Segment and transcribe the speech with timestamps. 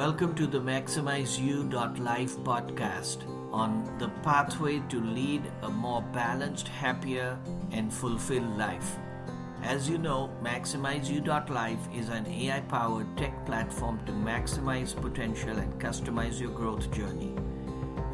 [0.00, 3.18] Welcome to the MaximizeU.life podcast
[3.52, 7.38] on the pathway to lead a more balanced, happier,
[7.72, 8.96] and fulfilled life.
[9.62, 16.40] As you know, MaximizeU.life is an AI powered tech platform to maximize potential and customize
[16.40, 17.34] your growth journey.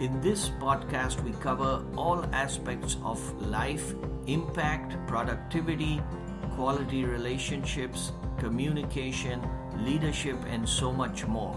[0.00, 3.94] In this podcast, we cover all aspects of life,
[4.26, 6.02] impact, productivity,
[6.50, 9.40] quality relationships, communication,
[9.84, 11.56] leadership, and so much more.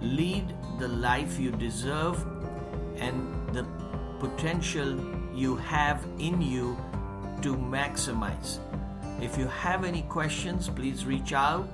[0.00, 2.24] Lead the life you deserve
[2.96, 3.66] and the
[4.20, 4.98] potential
[5.34, 6.76] you have in you
[7.42, 8.58] to maximize.
[9.20, 11.68] If you have any questions, please reach out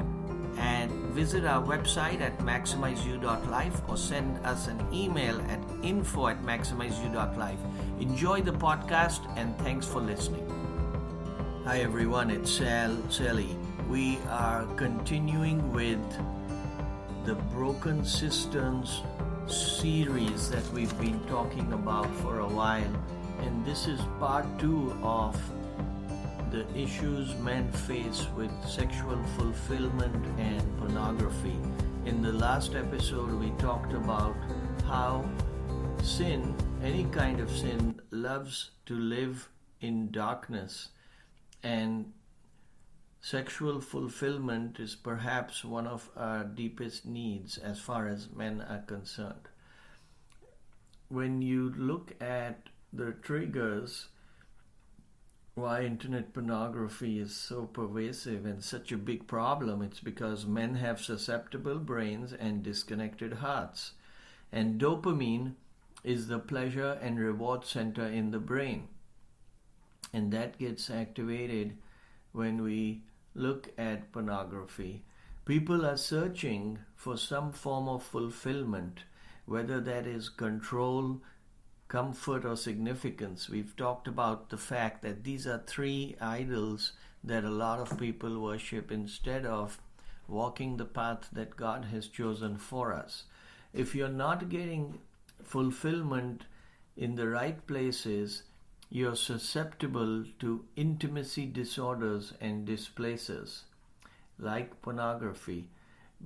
[0.58, 7.58] and visit our website at maximizeu.life or send us an email at info at maximizeu.life.
[8.00, 10.46] Enjoy the podcast and thanks for listening.
[11.64, 13.56] Hi everyone, it's Sal Sally.
[13.88, 16.00] We are continuing with
[17.24, 19.02] the Broken Cisterns
[19.46, 22.92] series that we've been talking about for a while,
[23.38, 25.40] and this is part two of
[26.50, 31.56] the issues men face with sexual fulfillment and pornography.
[32.06, 34.34] In the last episode, we talked about
[34.84, 35.24] how
[36.02, 39.48] sin, any kind of sin, loves to live
[39.80, 40.88] in darkness,
[41.62, 42.12] and
[43.22, 49.48] sexual fulfillment is perhaps one of our deepest needs as far as men are concerned.
[51.08, 54.08] When you look at the triggers,
[55.54, 59.82] why internet pornography is so pervasive and such a big problem.
[59.82, 63.92] It's because men have susceptible brains and disconnected hearts.
[64.50, 65.54] And dopamine
[66.02, 68.88] is the pleasure and reward center in the brain.
[70.12, 71.76] And that gets activated
[72.32, 73.02] when we
[73.34, 75.02] look at pornography.
[75.44, 79.00] People are searching for some form of fulfillment,
[79.46, 81.20] whether that is control,
[81.88, 83.48] comfort or significance.
[83.48, 86.92] We've talked about the fact that these are three idols
[87.24, 89.78] that a lot of people worship instead of
[90.28, 93.24] walking the path that God has chosen for us.
[93.72, 94.98] If you're not getting
[95.42, 96.44] fulfillment
[96.96, 98.44] in the right places,
[98.94, 103.64] you're susceptible to intimacy disorders and displaces
[104.38, 105.66] like pornography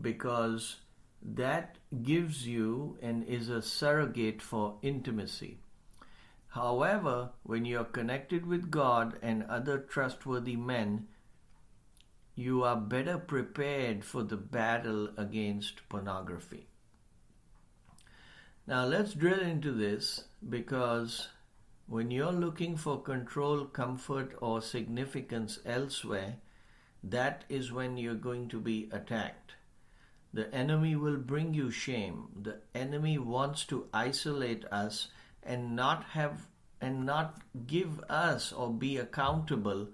[0.03, 0.81] because
[1.22, 5.59] that gives you and is a surrogate for intimacy.
[6.49, 11.06] However, when you are connected with God and other trustworthy men,
[12.34, 16.66] you are better prepared for the battle against pornography.
[18.66, 21.28] Now, let's drill into this because
[21.89, 26.37] when you're looking for control, comfort, or significance elsewhere,
[27.03, 29.53] that is when you're going to be attacked.
[30.33, 32.29] The enemy will bring you shame.
[32.43, 35.09] The enemy wants to isolate us
[35.43, 36.49] and not have
[36.81, 39.89] and not give us or be accountable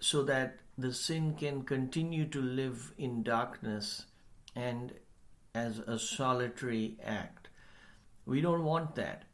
[0.00, 4.06] so that the sin can continue to live in darkness
[4.56, 4.92] and
[5.54, 7.48] as a solitary act.
[8.24, 9.24] We don't want that.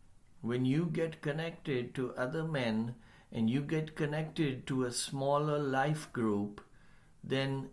[0.41, 2.95] When you get connected to other men
[3.33, 6.61] and you get connected to a smaller life group,
[7.25, 7.71] then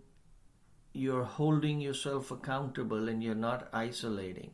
[0.93, 4.51] you're holding yourself accountable and you're not isolating.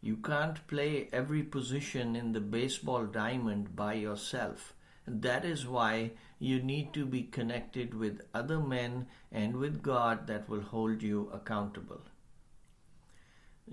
[0.00, 4.74] You can't play every position in the baseball diamond by yourself.
[5.06, 10.48] That is why you need to be connected with other men and with God that
[10.48, 12.02] will hold you accountable.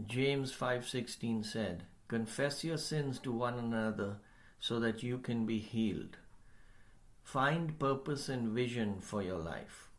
[0.06, 4.18] James 5:16 said, "Confess your sins to one another
[4.60, 6.18] so that you can be healed.
[7.24, 9.90] Find purpose and vision for your life."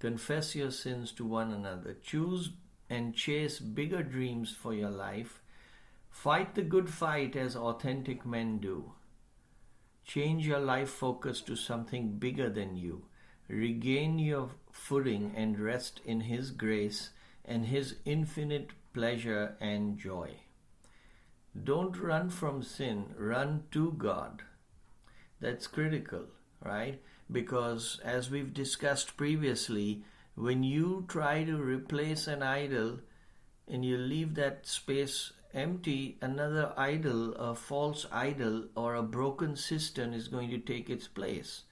[0.00, 1.94] Confess your sins to one another.
[1.94, 2.50] Choose
[2.90, 5.40] and chase bigger dreams for your life.
[6.10, 8.92] Fight the good fight as authentic men do.
[10.04, 13.04] Change your life focus to something bigger than you.
[13.46, 17.10] Regain your footing and rest in His grace
[17.44, 20.40] and His infinite pleasure and joy.
[21.64, 24.42] Don't run from sin, run to God.
[25.40, 26.26] That's critical,
[26.64, 27.00] right?
[27.30, 30.04] because as we've discussed previously,
[30.34, 33.00] when you try to replace an idol
[33.66, 40.12] and you leave that space empty, another idol, a false idol, or a broken cistern
[40.12, 41.62] is going to take its place.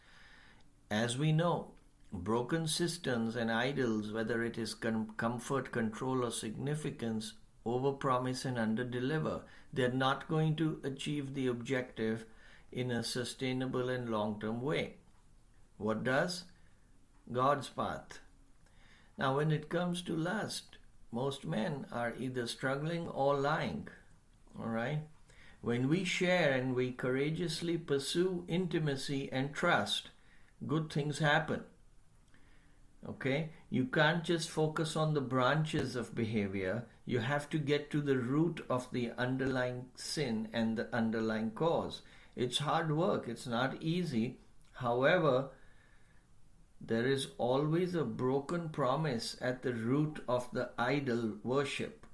[0.91, 1.73] As we know,
[2.13, 7.35] broken cisterns and idols, whether it is com- comfort, control, or significance,
[7.67, 9.43] overpromise and underdeliver.
[9.73, 12.25] They're not going to achieve the objective
[12.71, 14.95] in a sustainable and long term way.
[15.79, 16.45] What does?
[17.33, 18.21] God's path.
[19.17, 20.77] Now, when it comes to lust,
[21.11, 23.89] most men are either struggling or lying.
[24.59, 25.01] All right?
[25.61, 30.11] When we share and we courageously pursue intimacy and trust,
[30.67, 31.65] good things happen.
[33.09, 33.51] Okay?
[33.71, 36.87] You can't just focus on the branches of behavior.
[37.05, 42.03] You have to get to the root of the underlying sin and the underlying cause.
[42.37, 44.39] It's hard work, it's not easy.
[44.73, 45.51] However,
[46.81, 52.07] there is always a broken promise at the root of the idol worship.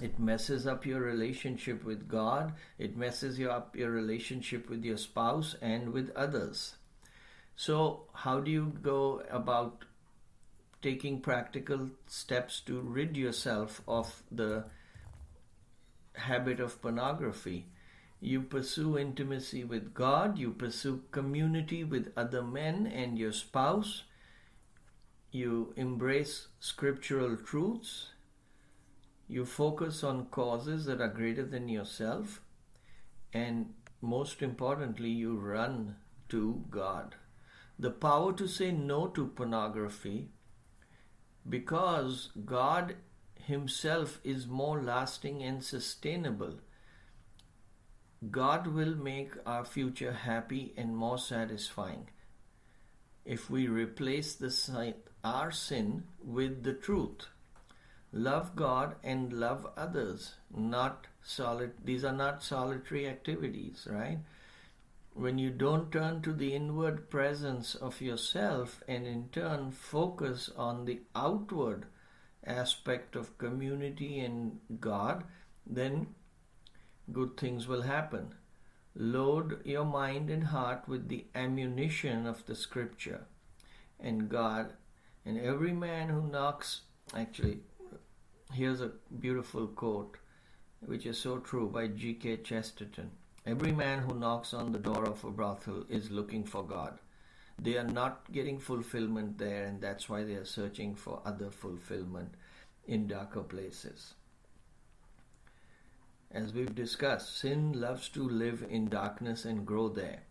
[0.00, 4.98] It messes up your relationship with God, it messes you up your relationship with your
[4.98, 6.74] spouse and with others.
[7.58, 9.86] So, how do you go about
[10.82, 14.64] taking practical steps to rid yourself of the
[16.12, 17.68] habit of pornography?
[18.20, 24.02] You pursue intimacy with God, you pursue community with other men and your spouse,
[25.30, 28.10] you embrace scriptural truths,
[29.28, 32.42] you focus on causes that are greater than yourself,
[33.32, 33.72] and
[34.02, 35.96] most importantly, you run
[36.28, 37.16] to God.
[37.78, 40.28] The power to say no to pornography
[41.48, 42.96] because God
[43.34, 46.54] Himself is more lasting and sustainable
[48.30, 52.08] God will make our future happy and more satisfying
[53.24, 57.26] if we replace the our sin with the truth.
[58.12, 64.18] Love God and love others, not solid these are not solitary activities, right?
[65.18, 70.84] When you don't turn to the inward presence of yourself and in turn focus on
[70.84, 71.86] the outward
[72.44, 75.24] aspect of community and God,
[75.66, 76.08] then
[77.10, 78.34] good things will happen.
[78.94, 83.24] Load your mind and heart with the ammunition of the scripture
[83.98, 84.74] and God.
[85.24, 86.82] And every man who knocks,
[87.14, 87.60] actually,
[88.52, 90.18] here's a beautiful quote
[90.80, 92.36] which is so true by G.K.
[92.38, 93.12] Chesterton.
[93.46, 96.98] Every man who knocks on the door of a brothel is looking for God.
[97.56, 102.34] They are not getting fulfillment there, and that's why they are searching for other fulfillment
[102.88, 104.14] in darker places.
[106.32, 110.24] As we've discussed, sin loves to live in darkness and grow there.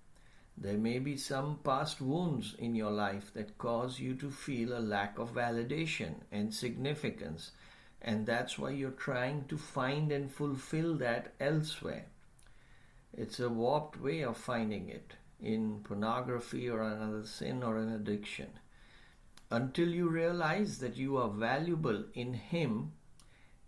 [0.58, 4.80] There may be some past wounds in your life that cause you to feel a
[4.80, 7.52] lack of validation and significance,
[8.02, 12.08] and that's why you're trying to find and fulfill that elsewhere.
[13.18, 18.50] It's a warped way of finding it in pornography or another sin or an addiction.
[19.50, 22.92] Until you realize that you are valuable in Him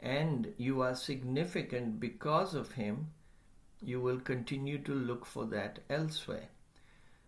[0.02, 3.08] and you are significant because of Him,
[3.82, 6.50] you will continue to look for that elsewhere.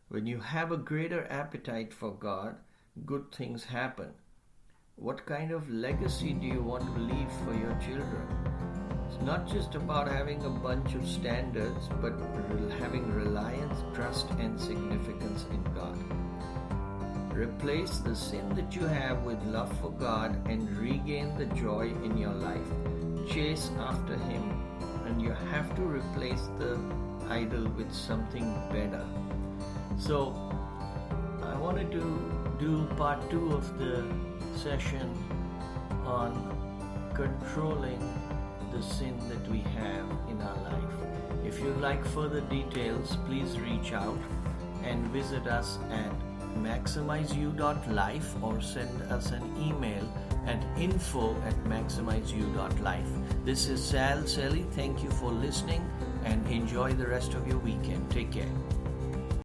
[0.09, 2.57] When you have a greater appetite for God,
[3.05, 4.09] good things happen.
[4.97, 8.48] What kind of legacy do you want to leave for your children?
[9.21, 12.13] Not just about having a bunch of standards, but
[12.79, 15.97] having reliance, trust, and significance in God.
[17.33, 22.17] Replace the sin that you have with love for God and regain the joy in
[22.17, 22.71] your life.
[23.29, 24.61] Chase after Him,
[25.05, 26.79] and you have to replace the
[27.29, 29.05] idol with something better.
[29.97, 30.33] So,
[31.43, 34.05] I wanted to do part two of the
[34.55, 35.13] session
[36.05, 36.33] on
[37.13, 38.01] controlling
[38.71, 40.93] the sin that we have in our life.
[41.45, 44.17] If you'd like further details, please reach out
[44.83, 46.11] and visit us at
[46.57, 50.07] maximizeu.life or send us an email
[50.45, 53.09] at info at maximizeu.life.
[53.45, 54.69] This is Sal Selly.
[54.71, 55.87] Thank you for listening
[56.25, 58.09] and enjoy the rest of your weekend.
[58.11, 58.51] Take care.